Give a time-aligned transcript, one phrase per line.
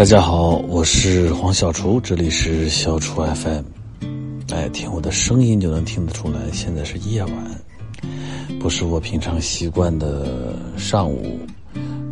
[0.00, 3.64] 大家好，我是黄小厨，这里是小厨 FM。
[4.48, 7.34] 哎，听我的声音就能听得出来，现在是夜晚，
[8.58, 11.38] 不是我平常习惯的上午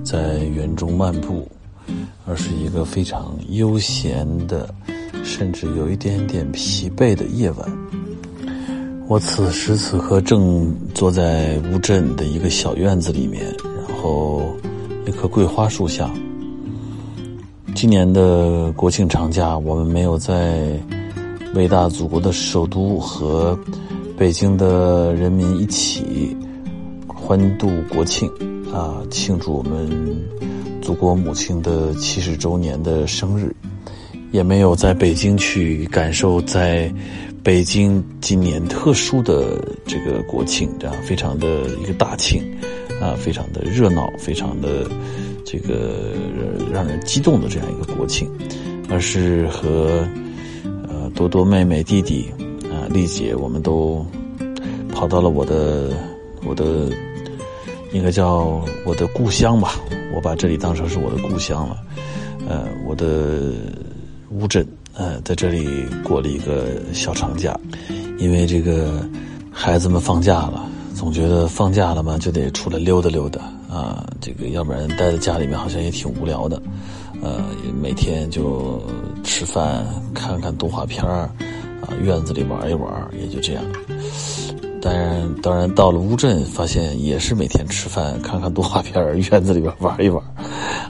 [0.04, 1.50] 在园中漫步，
[2.26, 4.68] 而是一个非常悠闲的，
[5.24, 7.66] 甚至有一点点疲惫的夜晚。
[9.06, 14.54] 我此时此刻正坐在乌镇的一个小院子里面，然后
[15.06, 16.12] 一棵桂花树下。
[17.80, 20.76] 今年的国庆长假，我们没有在
[21.54, 23.56] 伟大祖国的首都和
[24.16, 26.36] 北京的人民一起
[27.06, 28.28] 欢度国庆，
[28.74, 29.88] 啊，庆祝我们
[30.82, 33.54] 祖国母亲的七十周年的生日，
[34.32, 36.92] 也没有在北京去感受在
[37.44, 42.42] 北京今年特殊的这个国庆，这样非常的一个大庆，
[43.00, 44.84] 啊，非常的热闹，非常的。
[45.50, 46.12] 这个
[46.70, 48.30] 让人激动的这样一个国庆，
[48.90, 50.06] 而是和
[50.86, 52.30] 呃多多妹妹弟弟
[52.64, 54.04] 啊丽姐，我们都
[54.92, 55.88] 跑到了我的
[56.44, 56.90] 我的
[57.92, 59.80] 应该叫我的故乡吧，
[60.14, 61.78] 我把这里当成是我的故乡了。
[62.46, 63.50] 呃，我的
[64.28, 65.66] 乌镇呃在这里
[66.04, 67.58] 过了一个小长假，
[68.18, 69.02] 因为这个
[69.50, 70.68] 孩子们放假了，
[70.98, 73.40] 总觉得放假了嘛就得出来溜达溜达。
[73.70, 76.60] 啊，这个要不然待在家里面好像也挺无聊的，
[77.22, 77.44] 呃，
[77.80, 78.82] 每天就
[79.22, 81.30] 吃饭、看看动画片儿，
[81.82, 83.62] 啊，院子里玩一玩，也就这样。
[84.80, 90.24] 当然，当然到了乌镇，发现也是每天吃饭、看看动画片儿，院子里边玩一玩，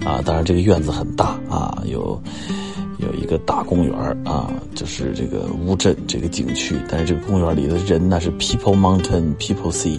[0.06, 2.19] 啊，当然这个院子很大啊，有
[2.98, 9.98] 有一个大公园啊，就是这个乌镇这个景区，但是这个公园里的人呢是 people mountain people sea，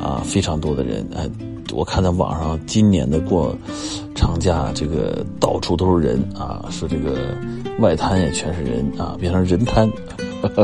[0.00, 1.28] 啊，非常多的人，哎。
[1.74, 3.54] 我看在网上，今年的过
[4.14, 7.36] 长假，这个到处都是人啊，说这个
[7.80, 9.90] 外滩也全是人啊，变成人滩，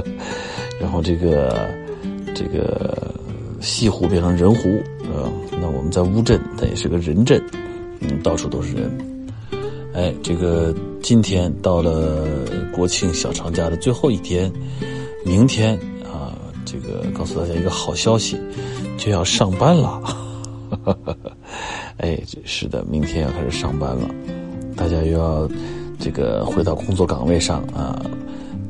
[0.81, 1.69] 然后这个
[2.37, 3.13] 这个
[3.61, 4.81] 西湖变成人湖，
[5.13, 5.29] 呃，
[5.61, 7.43] 那我们在乌镇，它也是个人镇，
[7.99, 9.12] 嗯，到处都是人。
[9.95, 12.27] 哎，这个今天到了
[12.73, 14.51] 国庆小长假的最后一天，
[15.25, 16.33] 明天啊，
[16.65, 18.41] 这个告诉大家一个好消息，
[18.97, 20.01] 就要上班了。
[20.83, 21.17] 哈哈，
[21.99, 24.09] 哎，是的，明天要开始上班了，
[24.75, 25.47] 大家又要
[25.99, 28.01] 这个回到工作岗位上啊，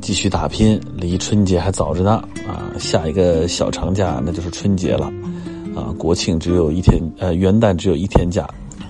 [0.01, 0.77] 继续打拼。
[0.97, 5.05] 离春节还早着呢啊，下一个小长假那就是春节了
[5.73, 8.45] 啊，国庆只有一天，呃，元旦只有一天假。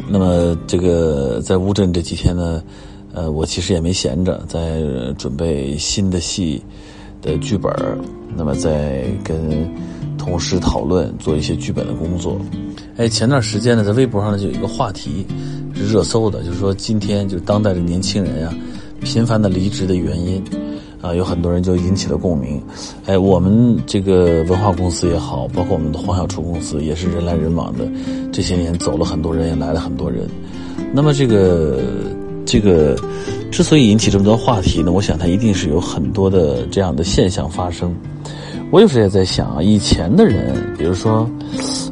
[0.07, 2.61] 那么这个在乌镇这几天呢，
[3.13, 4.81] 呃，我其实也没闲着，在
[5.17, 6.61] 准备新的戏
[7.21, 7.71] 的剧本，
[8.35, 9.67] 那么在跟
[10.17, 12.39] 同事讨论做一些剧本的工作。
[12.97, 15.25] 哎，前段时间呢，在微博上呢就有一个话题
[15.73, 18.53] 是热搜的，就是说今天就是当代的年轻人啊，
[19.01, 20.43] 频繁的离职的原因
[21.03, 22.59] 啊，有很多人就引起了共鸣。
[23.05, 27.85] 哎，我们这个文化公司也好，包括我们的黄小厨公司，也是人来人往的，
[28.31, 30.27] 这些年走了很多人，也来了很多人。
[30.93, 31.81] 那么这个
[32.45, 32.97] 这个
[33.51, 37.93] 之所以引起这么多话题呢，我想它一定是有很多的这样的现象发生。
[38.71, 41.29] 我有时也在想啊，以前的人，比如说。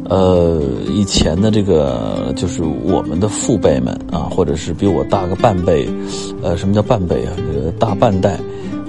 [0.10, 5.88] 呃，以前的这个就是我们的父辈们啊，或者是比我大个半辈，
[6.44, 7.32] 呃，什么叫半辈啊？
[7.38, 8.38] 这个大半代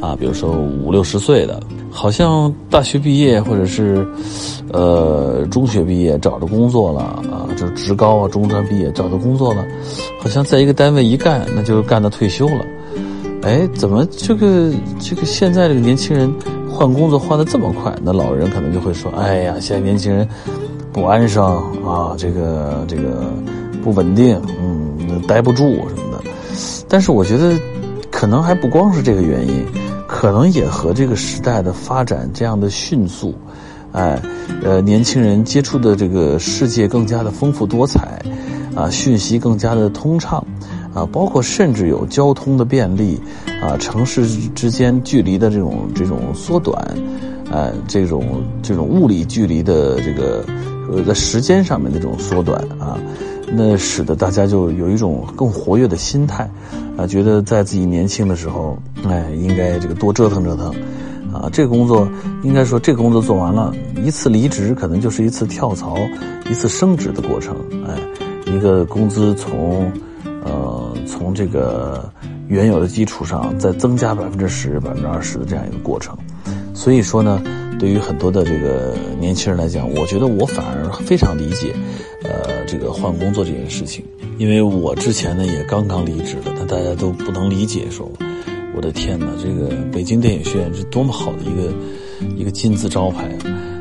[0.03, 4.07] 啊，比如说五六十岁的，好像大学毕业或者是
[4.73, 9.65] 呃中学毕业找着工作了啊，就是职高啊、中专毕业找到工作了，
[10.21, 12.67] 好像在一个单位一干，那就干到退休了。
[13.43, 16.31] 哎，怎么这个这个现在这个年轻人
[16.69, 17.95] 换工作换的这么快？
[18.03, 20.29] 那老人可能就会说：“哎呀，现在年轻人。”
[20.93, 21.43] 不安生
[21.83, 23.33] 啊，这个这个
[23.83, 26.23] 不稳定，嗯，待不住什么的。
[26.87, 27.59] 但是我觉得，
[28.11, 29.65] 可能还不光是这个原因，
[30.23, 33.35] 可能也和这个时代的发展这样的迅速，
[33.91, 34.23] 哎，
[34.63, 38.23] 呃，年轻人接触的这个世界更加的丰富多彩，
[38.77, 40.39] 啊，讯息更加的通畅，
[40.95, 43.21] 啊，包括甚至有交通的便利，
[43.61, 44.25] 啊，城市
[44.55, 46.81] 之间距离的这种这种缩短，
[47.51, 50.45] 啊，这种这种物理距离的这个。
[50.91, 52.99] 呃，在时间上面的这种缩短啊，
[53.55, 56.51] 那使得大家就有一种更活跃的心态，
[56.97, 60.75] 啊，觉得在自己年轻的时候，哎，应该这个多折腾折腾，
[61.33, 62.09] 啊，这个工作
[62.43, 65.97] 应该说这个工作做完了，一次离职可能就是一次跳槽，
[66.51, 67.55] 一次升职的过程，
[67.87, 67.99] 哎，
[68.47, 69.93] 一个工资从，
[70.45, 72.11] 呃，从这个
[72.49, 76.17] 原有的基础上再增加百分之十、百分之二十的这样一个过程，
[76.75, 77.43] 所以说呢。
[77.81, 81.75] 对于很多的这个年轻人来讲，我觉得我反而非常理解，
[82.25, 84.05] 呃，这个换工作这件事情。
[84.39, 88.11] 因为我之前呢也刚刚离职了，但大家都不能理解，说
[88.75, 91.73] 我的天哪，这个北京电影学院是多么好的一个
[92.37, 93.25] 一个金字招牌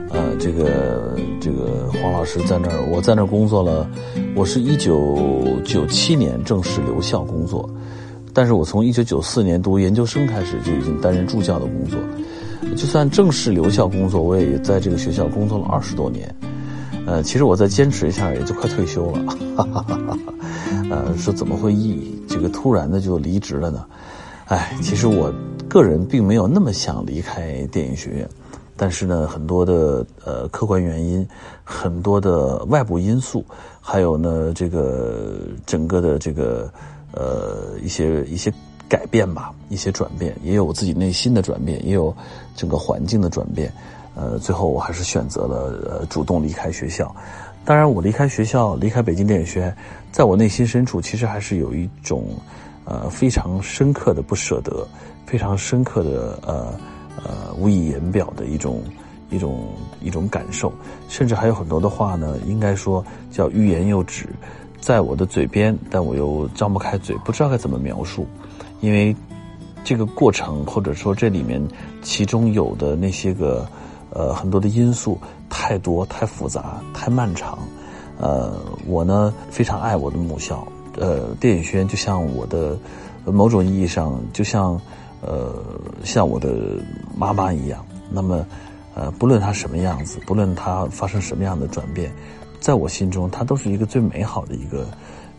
[0.09, 0.11] 啊！
[0.11, 3.89] 呃，这个这个黄老师在那儿，我在那儿工作了，
[4.35, 7.67] 我是一九九七年正式留校工作，
[8.33, 11.97] 但是我从一九九四年读研究生开始就已经担任助教的工作，
[12.75, 16.35] 就算正式留校工作，我也在这个学校工作了二十多年。
[17.05, 19.23] 呃，其实我再坚持一下，也就快退休了。
[19.55, 20.17] 哈哈哈哈
[20.89, 23.85] 呃，说怎么会一这个突然的就离职了呢？
[24.45, 25.33] 哎，其实我
[25.67, 28.29] 个人并没有那么想离开电影学院，
[28.75, 31.25] 但是呢，很多的呃客观原因，
[31.63, 33.43] 很多的外部因素，
[33.79, 36.71] 还有呢这个整个的这个
[37.13, 38.53] 呃一些一些
[38.89, 42.13] 改变吧，一些转变，也有我自己内心的转变，也有
[42.55, 43.73] 整个环境的转变。
[44.15, 47.13] 呃，最后我还是选择了呃主动离开学校。
[47.63, 49.75] 当然，我离开学校，离开北京电影学院，
[50.11, 52.25] 在我内心深处，其实还是有一种
[52.85, 54.87] 呃非常深刻的不舍得，
[55.27, 56.73] 非常深刻的呃
[57.23, 58.81] 呃无以言表的一种
[59.29, 59.67] 一种
[60.01, 60.73] 一种感受。
[61.07, 64.25] 甚至还有很多的话呢，应该说叫欲言又止，
[64.79, 68.25] 在我的嘴边，但我又张不开嘴，不知道该怎么描述，
[68.79, 69.15] 因为
[69.83, 71.61] 这个过程或者说这里面
[72.01, 73.69] 其中有的那些个。
[74.11, 75.17] 呃，很多的因素
[75.49, 77.57] 太多、太复杂、太漫长。
[78.19, 78.53] 呃，
[78.85, 80.67] 我呢非常爱我的母校，
[80.97, 82.77] 呃，电影学院就像我的
[83.25, 84.79] 某种意义上，就像
[85.21, 85.55] 呃
[86.03, 86.53] 像我的
[87.17, 87.83] 妈妈一样。
[88.11, 88.45] 那么，
[88.93, 92.11] 呃，不论它什么样子，不论它发生什么样的转变，
[92.59, 94.85] 在我心中，它都是一个最美好的一个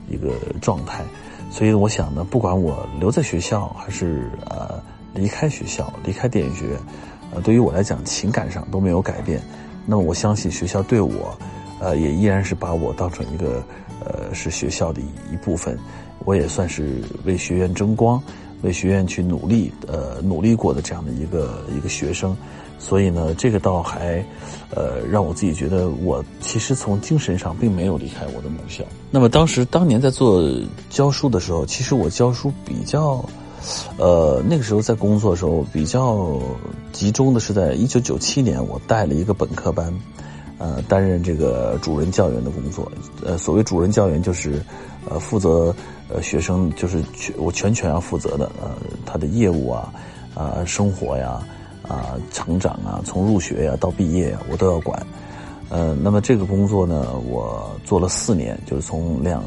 [0.08, 0.30] 一个
[0.60, 1.04] 状态。
[1.50, 4.82] 所以，我想呢，不管我留在学校，还是呃
[5.14, 6.78] 离开学校，离开电影学院。
[7.34, 9.42] 呃，对于我来讲，情感上都没有改变。
[9.86, 11.36] 那么，我相信学校对我，
[11.80, 13.62] 呃，也依然是把我当成一个，
[14.04, 15.78] 呃，是学校的一部分。
[16.24, 18.22] 我也算是为学院争光，
[18.62, 22.36] 为学院去努力，呃，努力过的这样的一个一个学生。
[22.78, 24.24] 所以呢，这个倒还，
[24.74, 28.84] 呃，让我自己觉得，我其实从精神上并没有离开我的母校。
[29.10, 30.48] 那么，当时当年在做
[30.90, 33.24] 教书的时候，其实我教书比较。
[33.96, 36.38] 呃，那个时候在工作的时候比较
[36.92, 39.92] 集中的是在一九九七年，我带了一个本科班，
[40.58, 42.90] 呃，担任这个主任教员的工作。
[43.24, 44.60] 呃，所谓主任教员就是，
[45.08, 45.74] 呃，负责
[46.08, 48.70] 呃学生就是全我全权要负责的，呃，
[49.06, 49.92] 他的业务啊，
[50.34, 51.40] 啊，生活呀，
[51.86, 55.00] 啊，成长啊，从入学呀到毕业呀，我都要管。
[55.68, 59.42] 呃，那么这个工作呢，我做了四年，就是从两，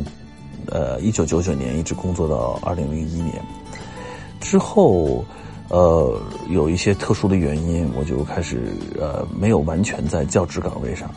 [0.67, 3.43] 呃，一九九九年一直工作到二零零一年。
[4.45, 5.25] 之后，
[5.69, 8.61] 呃，有一些特殊的原因，我就开始
[9.01, 11.09] 呃没有完全在教职岗位上。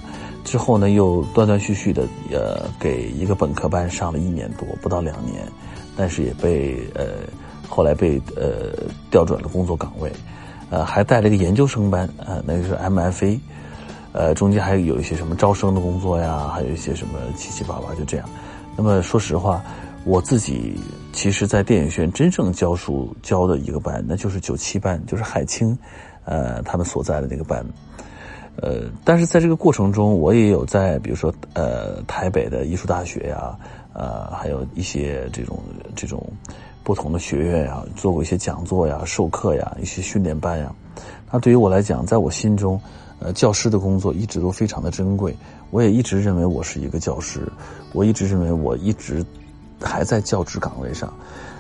[0.45, 5.47] 之后呢，又断断续续的呃给一个本科班上了一年多，不到两年，
[5.95, 7.05] 但是也被呃
[7.69, 8.73] 后来被呃
[9.11, 10.11] 调转了工作岗位，
[10.71, 13.39] 呃还带了一个研究生班啊，那个是 MFA，
[14.13, 18.27] 呃中间还有一些什么招生的工作呀，还有一些什么七七八八就这样。
[18.75, 19.63] 那么说实话。
[20.08, 20.75] 我自己
[21.12, 25.76] 其实，在电影学院真正教书教的一个班，那就是九七班，就是海清，
[26.25, 27.62] 呃，他们所在的那个班。
[28.56, 33.55] 呃，但是在这个过程中，我也有在，比如说，呃，台北的艺术大学呀，
[33.93, 35.58] 呃，还有一些这种
[35.94, 36.26] 这种
[36.82, 40.74] 不同的学院呀，做过一些讲座呀、授课呀、一些训练班呀。
[41.31, 42.81] 那对于我来讲，在我心中，
[43.19, 45.36] 呃，教师的工作一直都非常的珍贵。
[45.70, 47.41] 我也一直认为我是一个教师，
[47.93, 49.22] 我一直认为我一直。
[49.81, 51.13] 还在教职岗位上，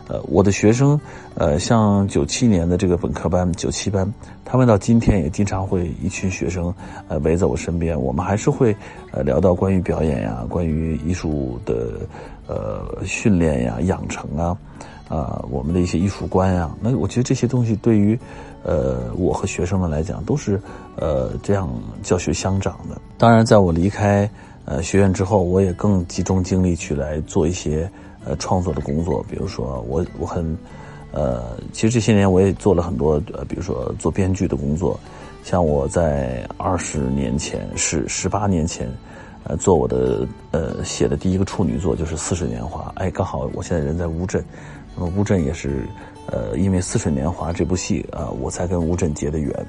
[0.08, 0.98] 呃，我的学生，
[1.34, 4.10] 呃，像九七年的这个本科班、九七班，
[4.44, 6.72] 他们到今天也经常会一群学生，
[7.08, 8.74] 呃，围在我身边，我们还是会，
[9.12, 12.00] 呃，聊到关于表演呀、关于艺术的，
[12.46, 14.56] 呃，训练呀、养成啊，
[15.08, 18.18] 啊，我们的一些艺术观呀，那我觉得这些东西对于，
[18.62, 20.60] 呃，我和学生们来讲都是，
[20.96, 21.68] 呃，这样
[22.02, 22.98] 教学相长的。
[23.18, 24.28] 当然，在我离开，
[24.64, 27.88] 呃，学院之后，我也更集中精力去来做一些。
[28.24, 30.58] 呃，创作的工作，比如说我我很，
[31.12, 34.98] 呃，其实这些年我也做了很多，呃，比如说做编剧的工作，
[35.44, 38.86] 像我在二十年前，是十八年前，
[39.44, 44.44] 呃，做我的呃写的第一个处女作就是《似水年华》，哎，刚好我现在人在乌镇，
[44.94, 45.88] 那么乌镇也是，
[46.26, 49.66] 呃，因为《似水年华》这部戏啊，我才跟乌镇结的缘。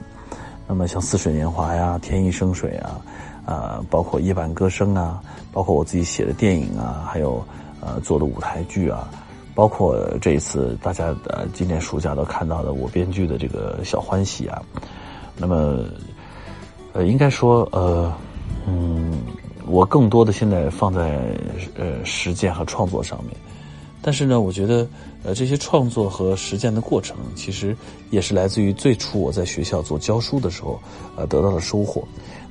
[0.68, 3.02] 那么像《似水年华》呀，《天一生水》啊，
[3.46, 5.22] 啊，包括《夜半歌声》啊，
[5.54, 7.42] 包括我自己写的电影啊，还有。
[7.82, 9.10] 呃，做的舞台剧啊，
[9.56, 14.62] 包括这一次大家呃今年暑假都看到的我编剧的这个小欢喜啊，
[15.38, 15.84] 那么
[16.94, 18.14] 呃应该说呃
[18.68, 19.20] 嗯，
[19.66, 21.20] 我更多的现在放在
[21.76, 23.36] 呃实践和创作上面。
[24.02, 24.88] 但是呢，我觉得
[25.24, 27.76] 呃这些创作和实践的过程，其实
[28.10, 30.80] 也是来自于最初我在学校做教书的时候
[31.16, 32.04] 呃得到的收获。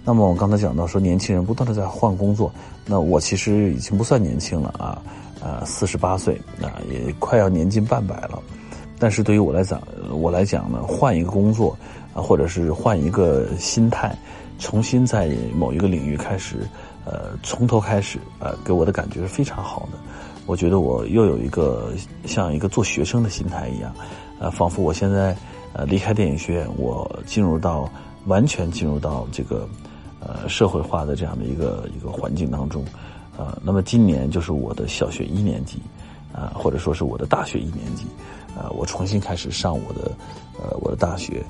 [0.04, 2.52] 那么我刚才讲到说，年轻人不断的在换工作，
[2.86, 5.02] 那我其实已经不算年轻了啊，
[5.42, 8.42] 呃四十八岁啊，也快要年近半百了。
[8.98, 9.80] 但是对于我来讲，
[10.12, 11.76] 我来讲呢，换一个工作
[12.14, 14.16] 啊，或者是换一个心态，
[14.58, 16.66] 重新在某一个领域开始，
[17.04, 19.98] 呃，从头开始，呃，给我的感觉是非常好的。
[20.48, 21.92] 我觉得我又有一个
[22.24, 23.94] 像一个做学生的心态一样，
[24.40, 25.36] 呃，仿佛我现在
[25.74, 27.86] 呃离开电影学院，我进入到
[28.24, 29.68] 完全进入到这个
[30.20, 32.82] 呃社会化的这样的一个一个环境当中，
[33.36, 35.82] 呃，那么今年就是我的小学一年级，
[36.32, 38.06] 啊，或者说是我的大学一年级，
[38.56, 40.10] 呃，我重新开始上我的
[40.58, 41.44] 呃我的大学，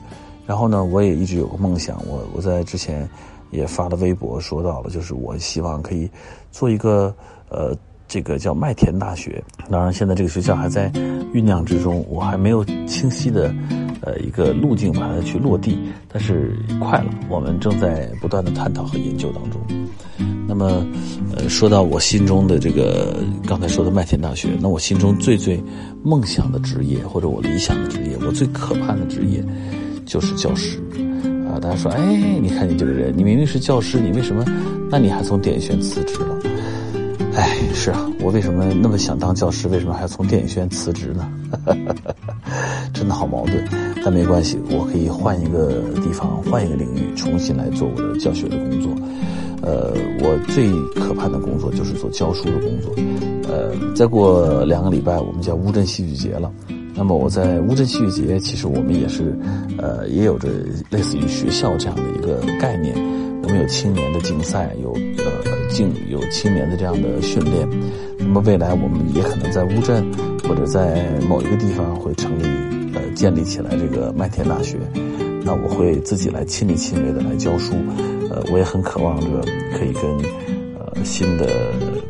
[0.44, 3.08] 然后呢，我也一直有个梦想，我我在之前
[3.52, 6.10] 也发了微博说到了，就是我希望可以
[6.50, 7.14] 做一个
[7.48, 7.72] 呃。
[8.08, 10.90] 这个叫麦田大学，当然现在这个学校还在
[11.34, 13.54] 酝酿之中，我还没有清晰的
[14.00, 15.78] 呃一个路径把它去落地，
[16.10, 19.60] 但是快了，我们正在不断的探讨和研究当中。
[20.48, 20.86] 那么，
[21.36, 25.62] 呃，说到我心中的这个刚才说的麦田大学，那我心中最最
[26.02, 29.44] 梦想的职业或者我理想的职业，我最可盼的职业
[30.06, 30.78] 就是教师
[31.46, 31.60] 啊！
[31.60, 34.42] 大家说，哎，你看你这个人，你明明是教师，你为什么？
[34.90, 36.38] 那你还从点选辞职了？
[37.38, 39.68] 哎，是啊，我为什么那么想当教师？
[39.68, 41.30] 为什么还要从电影学院辞职呢？
[42.92, 43.64] 真的好矛盾，
[44.04, 48.90] 但没关系，我可以换一个地方，换一个领域，重新来做我的教学的工作。
[49.62, 50.68] 呃，我最
[51.00, 52.92] 可盼的工作就是做教书的工作。
[53.48, 56.52] 呃，再过两个礼拜，我们叫乌镇戏剧节了。
[56.92, 59.38] 那么我在乌镇戏剧节，其实我们也是，
[59.78, 60.48] 呃，也有着
[60.90, 62.96] 类似于学校这样的一个概念。
[63.48, 65.58] 我们有青年的竞赛，有呃。
[65.70, 67.68] 竞有青年的这样的训练，
[68.18, 70.02] 那么未来我们也可能在乌镇
[70.42, 72.42] 或者在某一个地方会成立
[72.94, 74.78] 呃建立起来这个麦田大学，
[75.44, 77.74] 那我会自己来亲力亲为的来教书，
[78.30, 79.42] 呃，我也很渴望着
[79.78, 80.02] 可以跟
[80.78, 81.46] 呃新的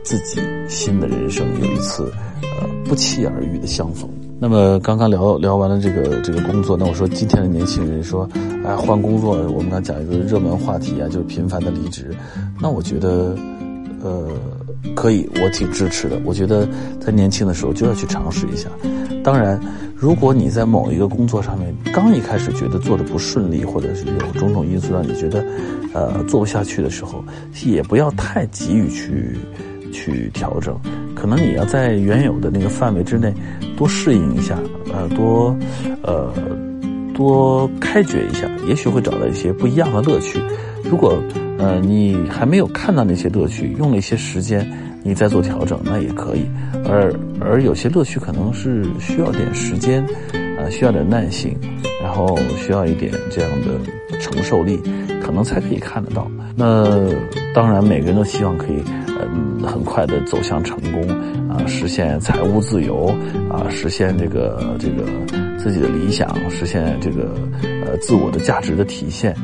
[0.04, 2.12] 自己新的人生有一次
[2.60, 4.08] 呃不期而遇的相逢。
[4.40, 8.28] 那么刚刚聊聊完了这个这个工作，那我说今天的年轻人说，
[8.64, 12.14] 哎，换工作，我们刚讲一个热门话题啊，就是频繁的离职。
[12.60, 13.36] 那我觉得，
[14.00, 14.30] 呃，
[14.94, 16.20] 可以，我挺支持的。
[16.24, 16.68] 我觉得
[17.00, 18.68] 在年轻的时候就要去尝试一下。
[19.24, 19.60] 当然，
[19.96, 25.44] 如果你在某一个工作上面刚一开始觉得做的不顺利，或者是有种种因素让你觉得，
[25.92, 27.24] 呃，做不下去的时候，
[27.66, 29.36] 也不要太急于去
[29.92, 30.78] 去调整。
[31.20, 33.32] 可能你要在原有的那个范围之内
[33.76, 34.56] 多适应一下，
[34.92, 35.56] 呃，多，
[36.02, 36.32] 呃，
[37.14, 40.40] 多开掘一下，也许会找到一些不一样的乐趣。
[40.84, 41.20] 如果，
[41.58, 44.66] 呃，你还没有看到那些乐趣，用了一些时间，
[45.02, 46.46] 你再做调整，那也可以。
[46.88, 50.02] 而而有些乐趣可能是需要点时间，
[50.56, 51.54] 啊，需要点耐性，
[52.02, 54.80] 然后需要一点这样的承受力，
[55.20, 56.30] 可能才可以看得到。
[56.56, 56.86] 那
[57.52, 58.82] 当然，每个人都希望可以。
[59.20, 61.02] 嗯，很快的走向成功
[61.48, 63.06] 啊，实现财务自由
[63.50, 65.04] 啊，实现这个这个
[65.58, 67.34] 自己的理想，实现这个
[67.84, 69.34] 呃自我的价值的体现。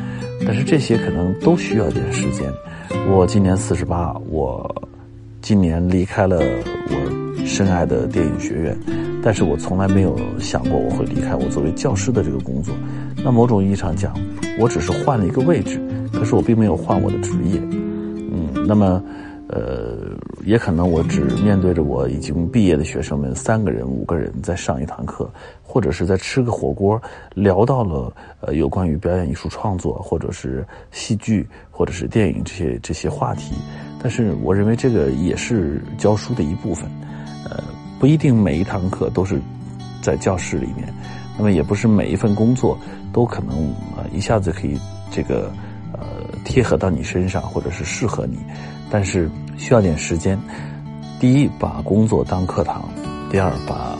[0.47, 2.53] 但是这些可能都需要一点时间。
[3.11, 4.89] 我今年四十八，我
[5.41, 8.79] 今年离开了我深爱的电影学院，
[9.23, 12.75] 但是我从来没有想过我会离开我作为教师的这个工作。
[13.25, 14.15] 那某种意义上讲，
[14.59, 15.81] 我只是换了一个位置，
[16.13, 17.59] 可是我并没有换我的职业。
[17.71, 19.03] 嗯，那么。
[19.47, 25.31] 呃，也可能我只面对着我已经毕业的学生们三个人、五个人在上一堂课，
[25.63, 27.01] 或者是在吃个火锅，
[27.35, 28.11] 聊到了
[28.41, 33.55] 呃有关于表演艺术创作，或者是戏剧，或者是电影这些这些话题。
[34.03, 36.91] 但是我认为这个也是教书的一部分，
[37.49, 37.63] 呃，
[38.01, 39.39] 不一定每一堂课都是
[40.03, 40.93] 在教室里面，
[41.37, 42.79] 那么也不是每一份工作
[43.13, 43.57] 都可能
[43.97, 44.79] 呃一下子可以
[45.11, 45.53] 这个
[45.93, 46.01] 呃
[46.45, 48.39] 贴合到你身上，或者是适合你。
[48.91, 50.39] 但是需要点时间。
[51.21, 52.83] 第一，把工作当课堂；
[53.31, 53.97] 第二，把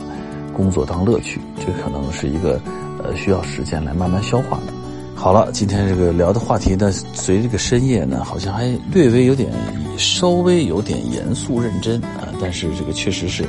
[0.53, 1.39] 工作当乐趣。
[1.57, 2.59] 这可能是一个
[3.03, 4.73] 呃需要时间来慢慢消化的。
[5.15, 9.51] 好了，今天这个聊的话题呢，随这个深夜呢，好像还略微有点
[9.97, 12.27] 稍微有点严肃认真啊。
[12.39, 13.45] 但是这个确实是，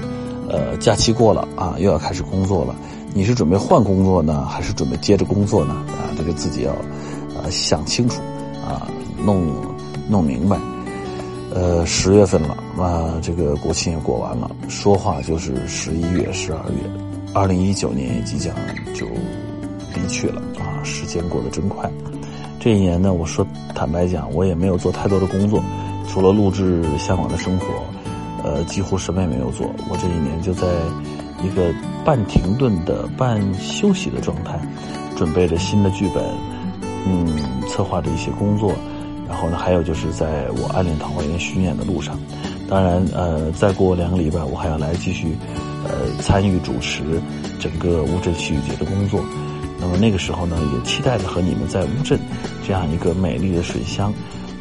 [0.49, 2.75] 呃，假期过了啊，又要开始工作了。
[3.13, 5.75] 你是准备换工作呢，还是准备接着工作呢？
[5.89, 8.23] 啊，这个自己要啊想清楚
[8.65, 8.89] 啊，
[9.23, 9.45] 弄
[10.09, 10.57] 弄明白。
[11.59, 16.77] 呃，十月份了，啊，这个国庆也过完了，说话就是十一月、十二月，
[17.33, 18.55] 二零一九年也即将
[18.93, 19.07] 就
[19.95, 21.91] 离去了啊，时间过得真快。
[22.61, 25.65] 这一年呢，我说坦白讲，我也没有做太多的工作，
[26.07, 27.65] 除了录制《向往的生活》，
[28.45, 29.67] 呃，几乎什么也没有做。
[29.89, 30.67] 我这一年就在
[31.43, 31.73] 一个
[32.05, 34.61] 半停顿的、半休息的状态，
[35.17, 36.23] 准备着新的剧本，
[37.07, 37.27] 嗯，
[37.67, 38.75] 策划着一些工作。
[39.29, 42.19] 然后呢，还有就是在我《暗恋桃花源》巡演的路上。
[42.69, 45.37] 当然，呃，再过两个礼拜，我还要来继续，
[45.85, 47.03] 呃，参与主持
[47.61, 49.21] 整个乌镇戏剧节的工作。
[49.79, 52.19] 那么那个时候呢，也期待着和你们在乌镇
[52.67, 54.13] 这样一个美丽的水乡，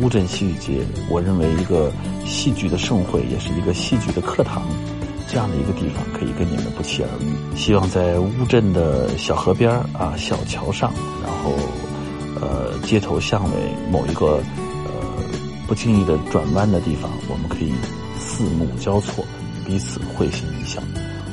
[0.01, 1.91] 乌镇戏剧节，我认为一个
[2.25, 4.63] 戏剧的盛会，也是一个戏剧的课堂，
[5.27, 7.57] 这样的一个地方，可以跟你们不期而遇。
[7.57, 10.93] 希望在乌镇的小河边啊，小桥上，
[11.24, 11.53] 然后，
[12.48, 14.40] 呃，街头巷尾某一个
[14.86, 14.94] 呃
[15.68, 17.74] 不经意的转弯的地方，我们可以
[18.20, 19.25] 四目交错，
[19.66, 20.80] 彼此会心一笑。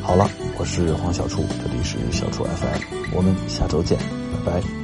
[0.01, 0.27] 好了，
[0.59, 3.99] 我是黄小厨，这里是小厨 FM，我们下周见，
[4.45, 4.82] 拜拜。